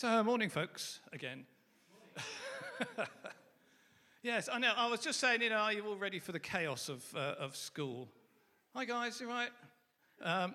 So, 0.00 0.24
morning, 0.24 0.48
folks, 0.48 1.00
again. 1.12 1.44
yes, 4.22 4.48
I 4.50 4.58
know. 4.58 4.72
I 4.74 4.88
was 4.88 5.00
just 5.00 5.20
saying, 5.20 5.42
you 5.42 5.50
know, 5.50 5.56
are 5.56 5.74
you 5.74 5.84
all 5.84 5.96
ready 5.96 6.18
for 6.18 6.32
the 6.32 6.40
chaos 6.40 6.88
of, 6.88 7.04
uh, 7.14 7.34
of 7.38 7.54
school? 7.54 8.08
Hi, 8.74 8.86
guys, 8.86 9.20
you 9.20 9.28
right? 9.28 9.50
Um, 10.22 10.54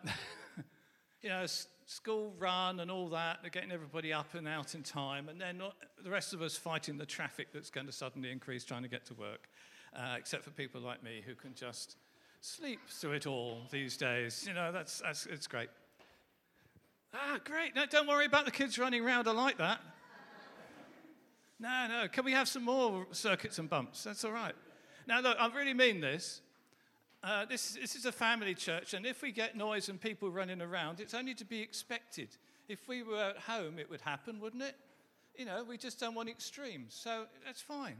you 1.22 1.30
know, 1.30 1.42
s- 1.42 1.68
school 1.86 2.34
run 2.40 2.80
and 2.80 2.90
all 2.90 3.08
that, 3.10 3.44
they're 3.44 3.52
getting 3.52 3.72
everybody 3.72 4.12
up 4.12 4.34
and 4.34 4.48
out 4.48 4.74
in 4.74 4.82
time, 4.82 5.30
and 5.30 5.40
then 5.40 5.62
the 6.04 6.10
rest 6.10 6.34
of 6.34 6.42
us 6.42 6.58
fighting 6.58 6.98
the 6.98 7.06
traffic 7.06 7.50
that's 7.54 7.70
going 7.70 7.86
to 7.86 7.94
suddenly 7.94 8.32
increase 8.32 8.66
trying 8.66 8.82
to 8.82 8.90
get 8.90 9.06
to 9.06 9.14
work, 9.14 9.48
uh, 9.96 10.16
except 10.18 10.44
for 10.44 10.50
people 10.50 10.82
like 10.82 11.04
me 11.04 11.22
who 11.24 11.36
can 11.36 11.54
just 11.54 11.98
sleep 12.42 12.80
through 12.90 13.12
it 13.12 13.28
all 13.28 13.60
these 13.70 13.96
days. 13.96 14.44
You 14.48 14.56
know, 14.56 14.72
that's, 14.72 15.02
that's 15.02 15.28
it's 15.28 15.46
great. 15.46 15.70
Ah, 17.16 17.40
great. 17.46 17.74
No, 17.76 17.86
don't 17.86 18.08
worry 18.08 18.26
about 18.26 18.44
the 18.44 18.52
kids 18.52 18.78
running 18.78 19.06
around. 19.06 19.28
I 19.28 19.32
like 19.32 19.58
that. 19.58 19.80
No, 21.60 21.88
no. 21.88 22.08
Can 22.10 22.26
we 22.26 22.34
have 22.34 22.50
some 22.50 22.64
more 22.64 23.08
circuits 23.12 23.58
and 23.58 23.70
bumps? 23.70 24.04
That's 24.04 24.26
all 24.26 24.34
right. 24.34 24.54
Now, 25.08 25.22
look, 25.22 25.38
I 25.40 25.48
really 25.56 25.74
mean 25.74 26.02
this. 26.02 26.42
Uh, 27.24 27.46
this, 27.46 27.72
this 27.72 27.96
is 27.96 28.06
a 28.06 28.12
family 28.12 28.54
church, 28.54 28.94
and 28.94 29.06
if 29.06 29.24
we 29.24 29.32
get 29.32 29.56
noise 29.56 29.90
and 29.90 30.00
people 30.00 30.30
running 30.30 30.62
around, 30.62 31.00
it's 31.00 31.16
only 31.16 31.34
to 31.34 31.46
be 31.46 31.60
expected. 31.60 32.28
If 32.68 32.88
we 32.88 33.02
were 33.02 33.18
at 33.18 33.38
home, 33.38 33.80
it 33.80 33.90
would 33.90 34.02
happen, 34.02 34.40
wouldn't 34.40 34.62
it? 34.62 34.76
You 35.36 35.46
know, 35.46 35.64
we 35.64 35.78
just 35.78 36.00
don't 36.00 36.14
want 36.14 36.30
extremes, 36.30 36.94
so 36.94 37.26
that's 37.44 37.62
fine. 37.62 37.96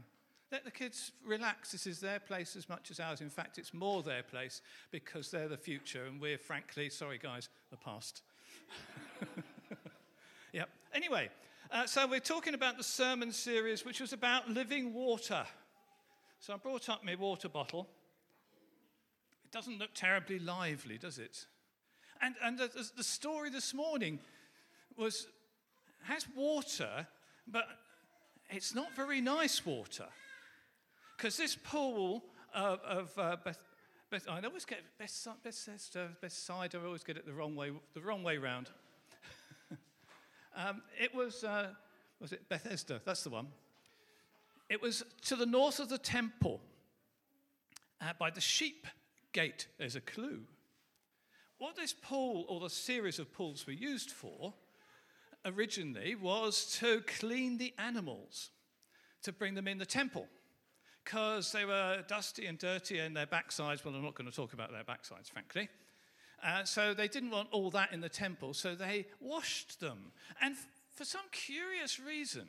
Let 0.52 0.64
the 0.64 0.70
kids 0.70 1.10
relax. 1.26 1.72
This 1.72 1.88
is 1.88 1.98
their 1.98 2.20
place 2.20 2.54
as 2.54 2.68
much 2.68 2.92
as 2.92 3.00
ours. 3.00 3.20
In 3.20 3.30
fact, 3.30 3.58
it's 3.58 3.74
more 3.74 4.00
their 4.02 4.22
place 4.22 4.62
because 4.92 5.32
they're 5.32 5.48
the 5.48 5.56
future, 5.56 6.04
and 6.04 6.20
we're, 6.20 6.38
frankly, 6.38 6.88
sorry 6.88 7.18
guys, 7.18 7.48
the 7.70 7.76
past. 7.76 8.22
yep. 10.52 10.68
Anyway, 10.94 11.28
uh, 11.70 11.86
so 11.86 12.06
we're 12.06 12.20
talking 12.20 12.54
about 12.54 12.76
the 12.76 12.84
sermon 12.84 13.32
series, 13.32 13.84
which 13.84 14.00
was 14.00 14.12
about 14.12 14.48
living 14.48 14.94
water. 14.94 15.44
So 16.40 16.54
I 16.54 16.56
brought 16.56 16.88
up 16.88 17.04
my 17.04 17.14
water 17.14 17.48
bottle. 17.48 17.88
It 19.44 19.52
doesn't 19.52 19.78
look 19.78 19.94
terribly 19.94 20.38
lively, 20.38 20.98
does 20.98 21.18
it? 21.18 21.46
And, 22.20 22.34
and 22.42 22.58
the, 22.58 22.90
the 22.96 23.04
story 23.04 23.50
this 23.50 23.74
morning 23.74 24.18
was 24.96 25.26
has 26.04 26.26
water, 26.36 27.06
but 27.46 27.66
it's 28.48 28.74
not 28.74 28.94
very 28.94 29.20
nice 29.20 29.64
water. 29.66 30.06
Because 31.16 31.36
this 31.36 31.56
pool 31.56 32.22
of, 32.54 32.80
of 32.80 33.18
uh, 33.18 33.36
Beth, 33.44 33.58
Beth, 34.08 34.28
I 34.28 34.40
always 34.40 34.64
get 34.64 34.78
best, 34.98 35.24
Beth, 35.24 35.42
Bethesda, 35.42 36.10
Bethsaida, 36.20 36.78
I 36.78 36.86
always 36.86 37.02
get 37.02 37.16
it 37.16 37.26
the 37.26 37.32
wrong 37.32 37.56
way, 37.56 37.72
the 37.92 38.00
wrong 38.00 38.22
way 38.22 38.38
round. 38.38 38.70
um, 40.56 40.82
it 41.00 41.12
was, 41.12 41.42
uh, 41.42 41.70
was 42.20 42.32
it 42.32 42.48
Bethesda? 42.48 43.00
That's 43.04 43.24
the 43.24 43.30
one. 43.30 43.48
It 44.70 44.80
was 44.80 45.02
to 45.22 45.34
the 45.34 45.46
north 45.46 45.80
of 45.80 45.88
the 45.88 45.98
temple, 45.98 46.60
uh, 48.00 48.12
by 48.16 48.30
the 48.30 48.40
sheep 48.40 48.86
gate. 49.32 49.66
There's 49.76 49.96
a 49.96 50.00
clue. 50.00 50.42
What 51.58 51.74
this 51.74 51.92
pool, 51.92 52.44
or 52.48 52.60
the 52.60 52.70
series 52.70 53.18
of 53.18 53.32
pools, 53.32 53.66
were 53.66 53.72
used 53.72 54.12
for 54.12 54.54
originally 55.44 56.14
was 56.14 56.78
to 56.78 57.00
clean 57.18 57.58
the 57.58 57.74
animals, 57.76 58.50
to 59.22 59.32
bring 59.32 59.54
them 59.54 59.66
in 59.66 59.78
the 59.78 59.86
temple 59.86 60.28
because 61.06 61.52
they 61.52 61.64
were 61.64 62.02
dusty 62.08 62.46
and 62.46 62.58
dirty 62.58 62.98
and 62.98 63.16
their 63.16 63.26
backsides, 63.26 63.84
well, 63.84 63.94
I'm 63.94 64.02
not 64.02 64.16
going 64.16 64.28
to 64.28 64.34
talk 64.34 64.52
about 64.54 64.72
their 64.72 64.82
backsides, 64.82 65.30
frankly. 65.30 65.68
Uh, 66.44 66.64
so 66.64 66.94
they 66.94 67.06
didn't 67.06 67.30
want 67.30 67.48
all 67.52 67.70
that 67.70 67.92
in 67.92 68.00
the 68.00 68.08
temple, 68.08 68.52
so 68.52 68.74
they 68.74 69.06
washed 69.20 69.78
them. 69.78 70.10
And 70.40 70.54
f- 70.54 70.66
for 70.96 71.04
some 71.04 71.22
curious 71.30 72.00
reason, 72.00 72.46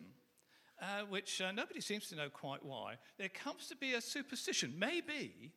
uh, 0.82 1.02
which 1.08 1.40
uh, 1.40 1.52
nobody 1.52 1.82
seems 1.82 2.10
to 2.10 2.16
know 2.16 2.30
quite 2.30 2.66
why, 2.66 2.96
there 3.20 3.30
comes 3.30 3.68
to 3.68 3.76
be 3.76 3.94
a 3.94 4.02
superstition, 4.02 4.74
maybe 4.78 5.54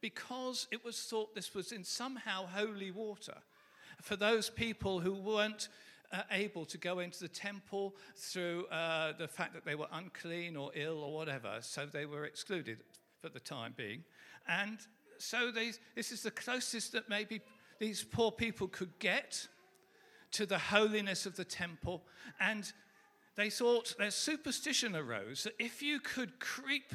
because 0.00 0.66
it 0.72 0.84
was 0.84 1.00
thought 1.00 1.36
this 1.36 1.54
was 1.54 1.70
in 1.70 1.84
somehow 1.84 2.44
holy 2.46 2.90
water 2.90 3.36
for 4.00 4.16
those 4.16 4.50
people 4.50 4.98
who 4.98 5.14
weren't 5.14 5.68
able 6.30 6.64
to 6.66 6.78
go 6.78 6.98
into 6.98 7.20
the 7.20 7.28
temple 7.28 7.94
through 8.16 8.66
uh, 8.66 9.12
the 9.18 9.28
fact 9.28 9.54
that 9.54 9.64
they 9.64 9.74
were 9.74 9.88
unclean 9.92 10.56
or 10.56 10.70
ill 10.74 10.98
or 10.98 11.12
whatever, 11.12 11.58
so 11.60 11.86
they 11.86 12.06
were 12.06 12.24
excluded 12.24 12.78
for 13.20 13.28
the 13.28 13.40
time 13.40 13.74
being. 13.76 14.04
And 14.48 14.78
so 15.18 15.50
they, 15.50 15.72
this 15.94 16.12
is 16.12 16.22
the 16.22 16.30
closest 16.30 16.92
that 16.92 17.08
maybe 17.08 17.40
these 17.78 18.02
poor 18.02 18.30
people 18.30 18.68
could 18.68 18.98
get 18.98 19.46
to 20.32 20.46
the 20.46 20.58
holiness 20.58 21.26
of 21.26 21.36
the 21.36 21.44
temple. 21.44 22.02
And 22.40 22.70
they 23.36 23.50
thought 23.50 23.94
their 23.98 24.10
superstition 24.10 24.96
arose 24.96 25.44
that 25.44 25.54
if 25.58 25.82
you 25.82 26.00
could 26.00 26.38
creep 26.40 26.94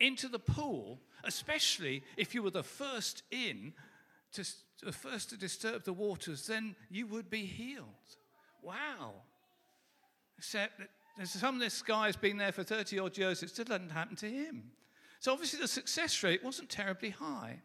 into 0.00 0.28
the 0.28 0.38
pool, 0.38 1.00
especially 1.24 2.02
if 2.16 2.34
you 2.34 2.42
were 2.42 2.50
the 2.50 2.62
first 2.62 3.22
in, 3.30 3.72
to, 4.32 4.44
the 4.82 4.92
first 4.92 5.30
to 5.30 5.36
disturb 5.36 5.84
the 5.84 5.92
waters, 5.92 6.46
then 6.46 6.76
you 6.90 7.06
would 7.06 7.28
be 7.30 7.44
healed. 7.44 7.86
Wow. 8.68 9.12
Except 10.36 10.78
that 10.78 10.90
there's 11.16 11.30
some 11.30 11.54
of 11.54 11.60
this 11.60 11.80
guy's 11.80 12.16
been 12.16 12.36
there 12.36 12.52
for 12.52 12.62
30 12.62 12.98
odd 12.98 13.16
years, 13.16 13.42
it 13.42 13.48
still 13.48 13.64
hadn't 13.66 13.90
happened 13.90 14.18
to 14.18 14.30
him. 14.30 14.70
So 15.20 15.32
obviously 15.32 15.58
the 15.58 15.68
success 15.68 16.22
rate 16.22 16.44
wasn't 16.44 16.68
terribly 16.68 17.10
high. 17.10 17.60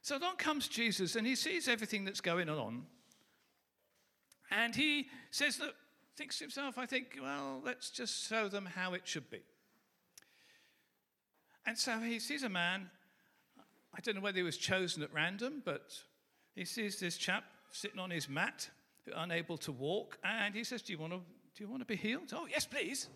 So 0.00 0.16
along 0.16 0.36
comes 0.36 0.66
Jesus 0.66 1.14
and 1.14 1.26
he 1.26 1.36
sees 1.36 1.68
everything 1.68 2.06
that's 2.06 2.22
going 2.22 2.48
on. 2.48 2.86
And 4.50 4.74
he 4.74 5.08
says, 5.30 5.60
Look, 5.60 5.74
thinks 6.16 6.38
to 6.38 6.44
himself, 6.44 6.78
I 6.78 6.86
think, 6.86 7.18
well, 7.20 7.60
let's 7.64 7.90
just 7.90 8.26
show 8.26 8.48
them 8.48 8.64
how 8.64 8.94
it 8.94 9.02
should 9.04 9.30
be. 9.30 9.42
And 11.66 11.76
so 11.76 11.98
he 12.00 12.18
sees 12.18 12.42
a 12.44 12.48
man, 12.48 12.90
I 13.94 14.00
don't 14.00 14.14
know 14.14 14.20
whether 14.20 14.38
he 14.38 14.42
was 14.42 14.56
chosen 14.56 15.02
at 15.02 15.12
random, 15.12 15.62
but 15.64 15.92
he 16.54 16.64
sees 16.64 16.98
this 16.98 17.16
chap 17.18 17.44
sitting 17.72 18.00
on 18.00 18.10
his 18.10 18.28
mat 18.28 18.70
unable 19.14 19.56
to 19.58 19.72
walk. 19.72 20.18
And 20.24 20.54
he 20.54 20.64
says, 20.64 20.82
Do 20.82 20.92
you 20.92 20.98
want 20.98 21.12
to, 21.12 21.18
do 21.18 21.64
you 21.64 21.68
want 21.68 21.82
to 21.82 21.86
be 21.86 21.96
healed? 21.96 22.32
Oh, 22.32 22.46
yes, 22.50 22.66
please. 22.66 23.08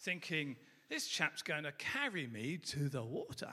Thinking, 0.00 0.56
This 0.88 1.06
chap's 1.06 1.42
going 1.42 1.64
to 1.64 1.72
carry 1.72 2.26
me 2.26 2.58
to 2.68 2.88
the 2.88 3.02
water. 3.02 3.52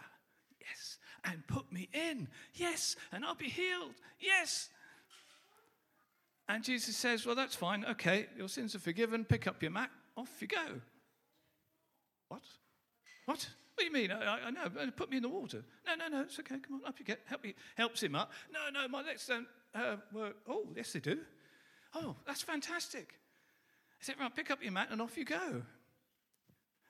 Yes. 0.59 0.97
And 1.23 1.45
put 1.47 1.71
me 1.71 1.89
in. 1.93 2.27
Yes. 2.53 2.95
And 3.11 3.25
I'll 3.25 3.35
be 3.35 3.49
healed. 3.49 3.93
Yes. 4.19 4.69
And 6.47 6.63
Jesus 6.63 6.95
says, 6.95 7.25
Well, 7.25 7.35
that's 7.35 7.55
fine. 7.55 7.85
Okay, 7.85 8.27
your 8.37 8.49
sins 8.49 8.75
are 8.75 8.79
forgiven. 8.79 9.25
Pick 9.25 9.47
up 9.47 9.61
your 9.61 9.71
mat. 9.71 9.89
Off 10.15 10.29
you 10.39 10.47
go. 10.47 10.81
What? 12.29 12.41
What? 13.25 13.49
What 13.75 13.79
do 13.79 13.85
you 13.85 13.91
mean? 13.91 14.11
I, 14.11 14.45
I 14.45 14.51
know. 14.51 14.69
Put 14.95 15.09
me 15.09 15.17
in 15.17 15.23
the 15.23 15.29
water. 15.29 15.63
No, 15.85 15.95
no, 15.95 16.07
no. 16.07 16.21
It's 16.21 16.39
okay. 16.39 16.55
Come 16.59 16.75
on, 16.75 16.87
up 16.87 16.97
you 16.97 17.03
get. 17.03 17.19
Help 17.25 17.43
me. 17.43 17.55
Helps 17.75 18.01
him 18.01 18.15
up. 18.15 18.31
No, 18.53 18.69
no. 18.71 18.87
My 18.87 19.01
legs 19.01 19.27
don't 19.27 19.47
uh, 19.73 19.97
work. 20.13 20.37
Oh, 20.47 20.67
yes, 20.75 20.93
they 20.93 21.01
do. 21.01 21.19
Oh, 21.95 22.15
that's 22.27 22.41
fantastic. 22.41 23.19
I 23.99 24.03
said, 24.03 24.15
right, 24.19 24.35
pick 24.35 24.51
up 24.51 24.61
your 24.61 24.73
mat 24.73 24.89
and 24.91 25.01
off 25.01 25.17
you 25.17 25.25
go. 25.25 25.63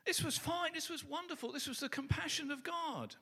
This 0.05 0.23
was 0.23 0.37
fine. 0.37 0.71
This 0.73 0.89
was 0.89 1.03
wonderful. 1.03 1.51
This 1.51 1.67
was 1.67 1.79
the 1.79 1.89
compassion 1.89 2.51
of 2.51 2.63
God. 2.63 3.15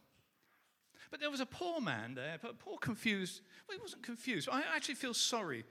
But 1.11 1.19
there 1.19 1.29
was 1.29 1.41
a 1.41 1.45
poor 1.45 1.79
man 1.79 2.15
there, 2.15 2.37
but 2.41 2.57
poor 2.59 2.77
confused. 2.77 3.41
Well, 3.67 3.77
he 3.77 3.81
wasn't 3.81 4.03
confused. 4.03 4.49
I 4.51 4.63
actually 4.75 4.95
feel 4.95 5.13
sorry 5.13 5.63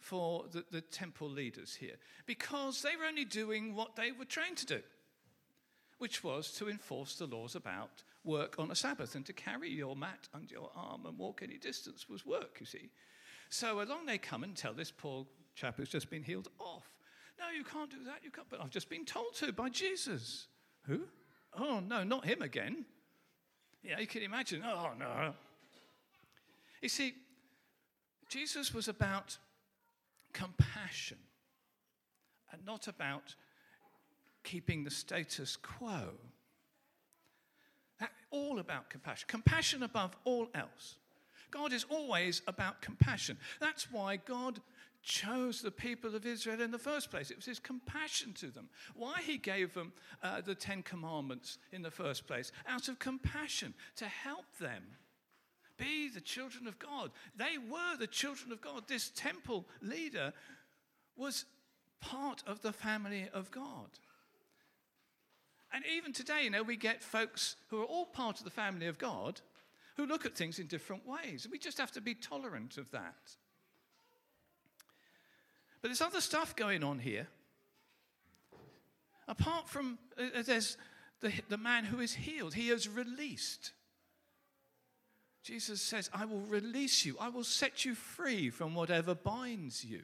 for 0.00 0.46
the, 0.50 0.64
the 0.70 0.80
temple 0.80 1.28
leaders 1.28 1.74
here 1.74 1.96
because 2.26 2.82
they 2.82 2.96
were 2.96 3.04
only 3.04 3.24
doing 3.24 3.74
what 3.74 3.96
they 3.96 4.12
were 4.12 4.24
trained 4.24 4.56
to 4.58 4.66
do, 4.66 4.80
which 5.98 6.24
was 6.24 6.50
to 6.52 6.68
enforce 6.68 7.16
the 7.16 7.26
laws 7.26 7.54
about 7.54 8.02
work 8.24 8.58
on 8.58 8.70
a 8.70 8.74
Sabbath 8.74 9.14
and 9.14 9.26
to 9.26 9.32
carry 9.32 9.70
your 9.70 9.94
mat 9.94 10.28
under 10.32 10.52
your 10.52 10.70
arm 10.74 11.04
and 11.06 11.18
walk 11.18 11.42
any 11.42 11.58
distance 11.58 12.08
was 12.08 12.24
work, 12.24 12.56
you 12.60 12.66
see. 12.66 12.90
So 13.50 13.82
along 13.82 14.06
they 14.06 14.18
come 14.18 14.44
and 14.44 14.56
tell 14.56 14.72
this 14.72 14.90
poor 14.90 15.26
chap 15.54 15.76
who's 15.76 15.88
just 15.88 16.10
been 16.10 16.22
healed 16.22 16.48
off. 16.58 16.84
No, 17.38 17.46
you 17.56 17.64
can't 17.64 17.90
do 17.90 18.04
that. 18.04 18.20
You 18.22 18.30
can't. 18.30 18.48
But 18.50 18.60
I've 18.60 18.70
just 18.70 18.88
been 18.88 19.04
told 19.04 19.34
to 19.36 19.52
by 19.52 19.68
Jesus. 19.68 20.46
Who? 20.86 21.00
Oh, 21.58 21.80
no, 21.80 22.04
not 22.04 22.24
him 22.24 22.42
again. 22.42 22.84
Yeah, 23.82 23.98
you 23.98 24.06
can 24.06 24.22
imagine. 24.22 24.62
Oh, 24.64 24.90
no. 24.98 25.34
You 26.82 26.88
see, 26.88 27.14
Jesus 28.28 28.72
was 28.72 28.88
about 28.88 29.38
compassion 30.32 31.18
and 32.52 32.64
not 32.64 32.88
about 32.88 33.34
keeping 34.44 34.84
the 34.84 34.90
status 34.90 35.56
quo. 35.56 36.10
That, 37.98 38.10
all 38.30 38.58
about 38.58 38.88
compassion. 38.88 39.26
Compassion 39.28 39.82
above 39.82 40.16
all 40.24 40.48
else. 40.54 40.96
God 41.50 41.72
is 41.72 41.84
always 41.88 42.42
about 42.46 42.80
compassion. 42.80 43.36
That's 43.60 43.90
why 43.90 44.16
God 44.16 44.60
chose 45.02 45.62
the 45.62 45.70
people 45.70 46.14
of 46.14 46.26
Israel 46.26 46.60
in 46.60 46.70
the 46.70 46.78
first 46.78 47.10
place. 47.10 47.30
It 47.30 47.36
was 47.36 47.46
his 47.46 47.58
compassion 47.58 48.32
to 48.34 48.48
them. 48.48 48.68
Why 48.94 49.20
he 49.24 49.38
gave 49.38 49.74
them 49.74 49.92
uh, 50.22 50.40
the 50.40 50.54
Ten 50.54 50.82
Commandments 50.82 51.58
in 51.72 51.82
the 51.82 51.90
first 51.90 52.26
place? 52.26 52.52
Out 52.68 52.88
of 52.88 52.98
compassion 52.98 53.74
to 53.96 54.06
help 54.06 54.44
them 54.58 54.82
be 55.78 56.08
the 56.08 56.20
children 56.20 56.66
of 56.68 56.78
God. 56.78 57.10
They 57.34 57.56
were 57.58 57.96
the 57.98 58.06
children 58.06 58.52
of 58.52 58.60
God. 58.60 58.84
This 58.86 59.10
temple 59.14 59.66
leader 59.80 60.32
was 61.16 61.46
part 62.00 62.42
of 62.46 62.60
the 62.62 62.72
family 62.72 63.28
of 63.32 63.50
God. 63.50 63.88
And 65.72 65.84
even 65.86 66.12
today, 66.12 66.44
you 66.44 66.50
know, 66.50 66.62
we 66.62 66.76
get 66.76 67.02
folks 67.02 67.56
who 67.68 67.80
are 67.80 67.86
all 67.86 68.06
part 68.06 68.38
of 68.38 68.44
the 68.44 68.50
family 68.50 68.86
of 68.86 68.98
God 68.98 69.40
who 69.96 70.06
look 70.06 70.26
at 70.26 70.36
things 70.36 70.58
in 70.58 70.66
different 70.66 71.06
ways. 71.06 71.46
We 71.50 71.58
just 71.58 71.78
have 71.78 71.92
to 71.92 72.00
be 72.00 72.14
tolerant 72.14 72.76
of 72.76 72.90
that. 72.90 73.36
But 75.80 75.88
there's 75.88 76.00
other 76.00 76.20
stuff 76.20 76.54
going 76.56 76.84
on 76.84 76.98
here. 76.98 77.28
Apart 79.28 79.68
from, 79.68 79.98
uh, 80.18 80.38
uh 80.38 80.42
there's 80.42 80.76
the, 81.20 81.32
the 81.48 81.58
man 81.58 81.84
who 81.84 82.00
is 82.00 82.14
healed, 82.14 82.54
he 82.54 82.70
is 82.70 82.88
released. 82.88 83.72
Jesus 85.42 85.80
says, 85.80 86.10
I 86.12 86.26
will 86.26 86.40
release 86.40 87.04
you, 87.04 87.16
I 87.18 87.28
will 87.28 87.44
set 87.44 87.84
you 87.84 87.94
free 87.94 88.50
from 88.50 88.74
whatever 88.74 89.14
binds 89.14 89.84
you. 89.84 90.02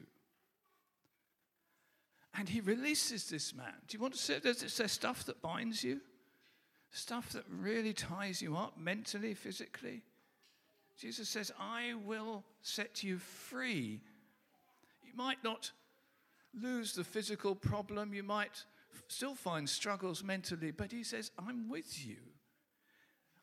And 2.37 2.47
he 2.47 2.61
releases 2.61 3.29
this 3.29 3.53
man. 3.55 3.73
Do 3.87 3.97
you 3.97 4.01
want 4.01 4.13
to 4.13 4.19
say 4.19 4.39
there's, 4.39 4.77
there 4.77 4.87
stuff 4.87 5.25
that 5.25 5.41
binds 5.41 5.83
you? 5.83 6.01
Stuff 6.91 7.31
that 7.31 7.43
really 7.49 7.93
ties 7.93 8.41
you 8.41 8.55
up 8.55 8.77
mentally, 8.77 9.33
physically? 9.33 10.03
Jesus 10.99 11.29
says, 11.29 11.51
I 11.59 11.93
will 12.05 12.43
set 12.61 13.03
you 13.03 13.17
free. 13.17 14.01
Might 15.17 15.43
not 15.43 15.71
lose 16.53 16.93
the 16.93 17.03
physical 17.03 17.55
problem, 17.55 18.13
you 18.13 18.21
might 18.21 18.63
still 19.07 19.33
find 19.33 19.67
struggles 19.67 20.23
mentally, 20.23 20.69
but 20.69 20.91
he 20.91 21.03
says, 21.03 21.31
I'm 21.39 21.67
with 21.69 22.05
you. 22.05 22.17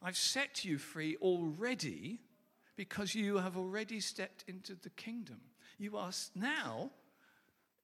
I've 0.00 0.16
set 0.16 0.64
you 0.64 0.78
free 0.78 1.16
already 1.16 2.20
because 2.76 3.14
you 3.14 3.38
have 3.38 3.56
already 3.56 3.98
stepped 3.98 4.44
into 4.46 4.76
the 4.76 4.90
kingdom. 4.90 5.40
You 5.76 5.96
are 5.96 6.12
now, 6.36 6.90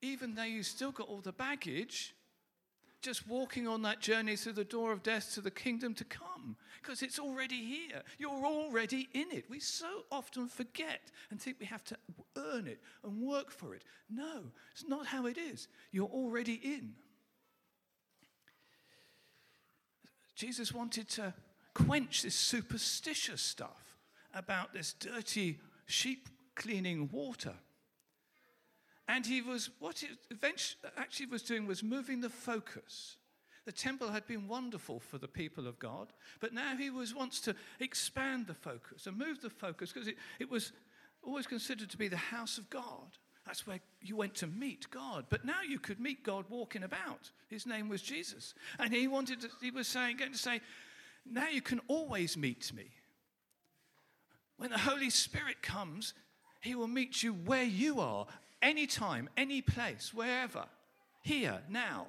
even 0.02 0.36
though 0.36 0.44
you've 0.44 0.66
still 0.66 0.92
got 0.92 1.08
all 1.08 1.20
the 1.20 1.32
baggage, 1.32 2.14
just 3.00 3.26
walking 3.26 3.66
on 3.66 3.82
that 3.82 4.00
journey 4.00 4.36
through 4.36 4.52
the 4.52 4.64
door 4.64 4.92
of 4.92 5.02
death 5.02 5.32
to 5.34 5.40
the 5.40 5.50
kingdom 5.50 5.94
to 5.94 6.04
come 6.04 6.56
because 6.82 7.02
it's 7.02 7.18
already 7.18 7.64
here. 7.64 8.02
You're 8.18 8.44
already 8.44 9.08
in 9.14 9.26
it. 9.32 9.44
We 9.48 9.60
so 9.60 10.04
often 10.10 10.48
forget 10.48 11.00
and 11.30 11.40
think 11.40 11.56
we 11.60 11.66
have 11.66 11.84
to 11.84 11.96
earn 12.36 12.66
it 12.66 12.80
and 13.04 13.20
work 13.22 13.50
for 13.50 13.74
it. 13.74 13.82
No, 14.10 14.42
it's 14.72 14.86
not 14.86 15.06
how 15.06 15.26
it 15.26 15.38
is. 15.38 15.68
You're 15.92 16.08
already 16.08 16.54
in. 16.54 16.94
Jesus 20.34 20.72
wanted 20.72 21.08
to 21.10 21.34
quench 21.74 22.22
this 22.22 22.34
superstitious 22.34 23.42
stuff 23.42 23.96
about 24.34 24.72
this 24.72 24.92
dirty 24.94 25.58
sheep 25.86 26.28
cleaning 26.54 27.08
water. 27.12 27.54
And 29.10 29.26
he 29.26 29.42
was, 29.42 29.70
what 29.80 29.98
he 29.98 30.06
eventually 30.30 30.78
actually 30.96 31.26
was 31.26 31.42
doing 31.42 31.66
was 31.66 31.82
moving 31.82 32.20
the 32.20 32.30
focus. 32.30 33.16
The 33.66 33.72
temple 33.72 34.08
had 34.08 34.24
been 34.28 34.46
wonderful 34.46 35.00
for 35.00 35.18
the 35.18 35.26
people 35.26 35.66
of 35.66 35.80
God, 35.80 36.12
but 36.38 36.54
now 36.54 36.76
he 36.76 36.90
was, 36.90 37.12
wants 37.12 37.40
to 37.40 37.56
expand 37.80 38.46
the 38.46 38.54
focus 38.54 39.08
and 39.08 39.18
move 39.18 39.42
the 39.42 39.50
focus 39.50 39.90
because 39.92 40.06
it, 40.06 40.14
it 40.38 40.48
was 40.48 40.70
always 41.24 41.48
considered 41.48 41.90
to 41.90 41.96
be 41.96 42.06
the 42.06 42.16
house 42.16 42.56
of 42.56 42.70
God. 42.70 43.18
That's 43.44 43.66
where 43.66 43.80
you 44.00 44.14
went 44.14 44.36
to 44.36 44.46
meet 44.46 44.88
God. 44.92 45.26
But 45.28 45.44
now 45.44 45.62
you 45.68 45.80
could 45.80 45.98
meet 45.98 46.22
God 46.22 46.44
walking 46.48 46.84
about. 46.84 47.32
His 47.48 47.66
name 47.66 47.88
was 47.88 48.02
Jesus. 48.02 48.54
And 48.78 48.94
he 48.94 49.08
wanted 49.08 49.40
to, 49.40 49.48
he 49.60 49.72
was 49.72 49.88
saying, 49.88 50.18
going 50.18 50.32
to 50.32 50.38
say, 50.38 50.60
now 51.28 51.48
you 51.48 51.62
can 51.62 51.80
always 51.88 52.36
meet 52.36 52.72
me. 52.72 52.92
When 54.56 54.70
the 54.70 54.78
Holy 54.78 55.10
Spirit 55.10 55.62
comes, 55.62 56.14
he 56.60 56.76
will 56.76 56.86
meet 56.86 57.24
you 57.24 57.32
where 57.32 57.64
you 57.64 57.98
are 57.98 58.26
anytime, 58.62 59.28
any 59.36 59.62
place, 59.62 60.12
wherever, 60.14 60.64
here, 61.22 61.60
now, 61.68 62.08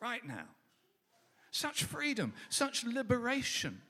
right 0.00 0.26
now. 0.26 0.46
Such 1.50 1.84
freedom, 1.84 2.32
such 2.48 2.84
liberation. 2.84 3.80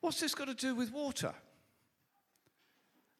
What's 0.00 0.20
this 0.20 0.34
got 0.34 0.48
to 0.48 0.54
do 0.54 0.74
with 0.74 0.92
water? 0.92 1.34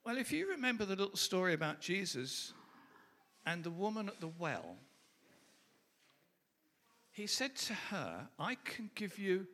Well, 0.05 0.17
if 0.17 0.33
you 0.33 0.49
remember 0.51 0.85
the 0.85 0.97
little 0.97 1.17
story 1.17 1.53
about 1.53 1.81
Jesus 1.81 2.53
and 3.45 3.65
the 3.65 3.71
woman 3.71 4.09
at 4.09 4.21
the 4.21 4.33
well, 4.39 4.77
he 7.11 7.27
said 7.27 7.57
to 7.57 7.75
her, 7.75 8.29
I 8.39 8.55
can 8.55 8.91
give 8.95 9.19
you 9.19 9.47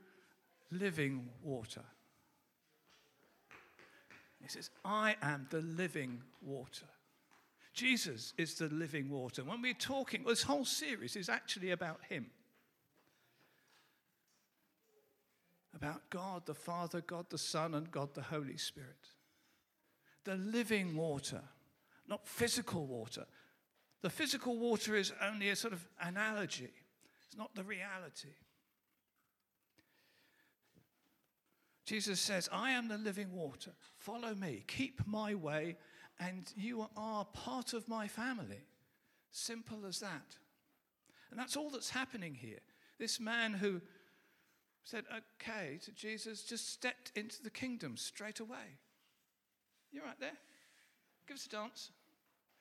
living 0.71 1.31
water. 1.43 1.83
He 4.45 4.51
says, 4.51 4.69
I 4.85 5.17
am 5.23 5.47
the 5.51 5.63
living 5.63 6.21
water. 6.43 6.87
Jesus 7.73 8.35
is 8.37 8.55
the 8.55 8.69
living 8.69 9.09
water. 9.09 9.43
When 9.43 9.63
we're 9.63 9.73
talking, 9.73 10.23
this 10.23 10.43
whole 10.43 10.67
series 10.67 11.17
is 11.17 11.31
actually 11.31 11.71
about 11.71 12.01
Him. 12.09 12.27
About 15.75 16.09
God 16.11 16.45
the 16.45 16.55
Father, 16.55 17.01
God 17.01 17.27
the 17.31 17.39
Son, 17.39 17.75
and 17.75 17.91
God 17.91 18.15
the 18.15 18.23
Holy 18.23 18.59
Spirit. 18.59 19.09
The 20.25 20.37
living 20.37 20.95
water, 20.95 21.41
not 22.07 22.29
physical 22.29 22.87
water. 22.87 23.25
The 24.03 24.11
physical 24.11 24.59
water 24.59 24.95
is 24.95 25.13
only 25.23 25.49
a 25.49 25.57
sort 25.57 25.73
of 25.73 25.89
analogy, 26.01 26.71
it's 27.27 27.37
not 27.37 27.55
the 27.55 27.65
reality. 27.65 28.35
Jesus 31.85 32.21
says, 32.21 32.49
I 32.51 32.71
am 32.71 32.89
the 32.89 32.99
living 32.99 33.33
water. 33.33 33.73
Follow 33.99 34.35
me. 34.35 34.65
Keep 34.67 35.07
my 35.07 35.35
way, 35.35 35.77
and 36.19 36.51
you 36.57 36.87
are 36.97 37.25
part 37.27 37.75
of 37.75 37.89
my 37.89 38.09
family. 38.09 38.65
Simple 39.31 39.85
as 39.87 40.01
that. 40.01 40.37
And 41.31 41.39
that's 41.39 41.57
all 41.57 41.71
that's 41.71 41.91
happening 41.91 42.35
here. 42.35 42.61
This 42.99 43.21
man 43.21 43.53
who 43.53 43.81
said, 44.85 45.05
okay, 45.41 45.79
to 45.85 45.93
Jesus, 45.93 46.43
just 46.45 46.71
stepped 46.71 47.11
into 47.17 47.43
the 47.43 47.51
kingdom 47.51 47.97
straight 47.97 48.41
away. 48.41 48.79
You're 49.93 50.05
right 50.05 50.21
there. 50.21 50.37
Give 51.27 51.37
us 51.37 51.47
a 51.47 51.49
dance. 51.49 51.91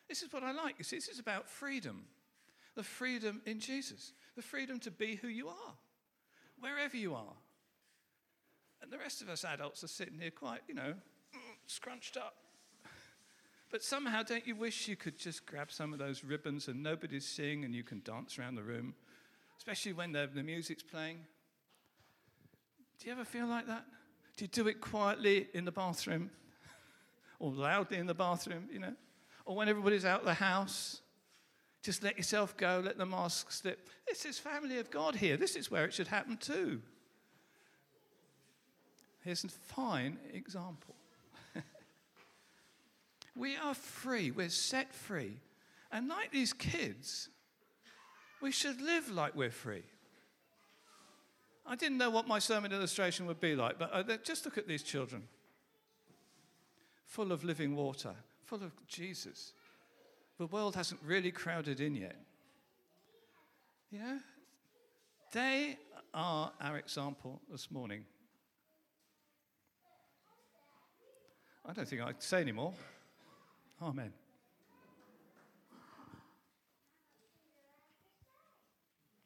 This 0.09 0.21
is 0.21 0.33
what 0.33 0.43
I 0.43 0.51
like. 0.51 0.75
You 0.77 0.83
see, 0.83 0.97
this 0.97 1.07
is 1.07 1.19
about 1.19 1.49
freedom. 1.49 2.05
The 2.75 2.83
freedom 2.83 3.41
in 3.45 3.59
Jesus, 3.59 4.13
the 4.35 4.41
freedom 4.41 4.79
to 4.79 4.91
be 4.91 5.15
who 5.15 5.27
you 5.27 5.47
are, 5.49 5.73
wherever 6.59 6.97
you 6.97 7.13
are. 7.13 7.35
And 8.83 8.91
the 8.91 8.97
rest 8.97 9.21
of 9.21 9.29
us 9.29 9.45
adults 9.45 9.81
are 9.85 9.87
sitting 9.87 10.19
here 10.19 10.29
quite, 10.29 10.59
you 10.67 10.75
know, 10.75 10.93
scrunched 11.67 12.17
up. 12.17 12.35
But 13.71 13.81
somehow, 13.81 14.23
don't 14.23 14.45
you 14.45 14.57
wish 14.57 14.89
you 14.89 14.97
could 14.97 15.17
just 15.17 15.45
grab 15.45 15.71
some 15.71 15.93
of 15.93 15.99
those 15.99 16.21
ribbons 16.21 16.67
and 16.67 16.83
nobody's 16.83 17.25
seeing 17.25 17.63
and 17.63 17.73
you 17.73 17.83
can 17.83 18.01
dance 18.03 18.37
around 18.37 18.55
the 18.55 18.61
room, 18.61 18.93
especially 19.57 19.93
when 19.93 20.11
the, 20.11 20.29
the 20.31 20.43
music's 20.43 20.83
playing? 20.83 21.19
Do 22.99 23.07
you 23.07 23.13
ever 23.13 23.23
feel 23.23 23.47
like 23.47 23.67
that? 23.67 23.85
Do 24.35 24.43
you 24.43 24.49
do 24.49 24.67
it 24.67 24.81
quietly 24.81 25.47
in 25.53 25.63
the 25.63 25.71
bathroom 25.71 26.29
or 27.39 27.51
loudly 27.51 27.97
in 27.97 28.05
the 28.05 28.13
bathroom, 28.13 28.67
you 28.69 28.79
know? 28.79 28.93
Or 29.45 29.55
when 29.55 29.69
everybody's 29.69 30.05
out 30.05 30.19
of 30.19 30.25
the 30.25 30.33
house? 30.33 30.99
Just 31.81 32.03
let 32.03 32.17
yourself 32.17 32.57
go, 32.57 32.81
let 32.83 32.97
the 32.97 33.05
mask 33.05 33.51
slip. 33.51 33.87
This 34.07 34.25
is 34.25 34.39
family 34.39 34.77
of 34.79 34.91
God 34.91 35.15
here. 35.15 35.37
This 35.37 35.55
is 35.55 35.71
where 35.71 35.85
it 35.85 35.93
should 35.93 36.09
happen 36.09 36.35
too. 36.35 36.81
Here's 39.23 39.43
a 39.43 39.49
fine 39.49 40.17
example. 40.33 40.95
we 43.35 43.55
are 43.55 43.73
free, 43.73 44.31
we're 44.31 44.49
set 44.49 44.93
free. 44.93 45.37
And 45.91 46.07
like 46.07 46.31
these 46.31 46.53
kids, 46.53 47.29
we 48.41 48.51
should 48.51 48.81
live 48.81 49.09
like 49.09 49.35
we're 49.35 49.51
free. 49.51 49.83
I 51.65 51.75
didn't 51.75 51.97
know 51.97 52.09
what 52.09 52.27
my 52.27 52.39
sermon 52.39 52.73
illustration 52.73 53.25
would 53.27 53.39
be 53.39 53.55
like, 53.55 53.79
but 53.79 53.89
uh, 53.93 54.17
just 54.23 54.43
look 54.43 54.57
at 54.57 54.67
these 54.67 54.83
children 54.83 55.23
full 57.05 57.31
of 57.31 57.43
living 57.43 57.75
water, 57.75 58.15
full 58.43 58.63
of 58.63 58.71
Jesus. 58.87 59.53
The 60.39 60.47
world 60.47 60.75
hasn't 60.75 60.99
really 61.05 61.31
crowded 61.31 61.79
in 61.79 61.95
yet. 61.95 62.17
You 63.91 63.99
know, 63.99 64.19
they 65.31 65.77
are 66.13 66.51
our 66.59 66.77
example 66.77 67.39
this 67.51 67.69
morning. 67.69 68.03
I 71.65 71.73
don't 71.73 71.87
think 71.87 72.01
I 72.01 72.11
can 72.11 72.21
say 72.21 72.41
anymore. 72.41 72.73
Amen. 73.81 74.11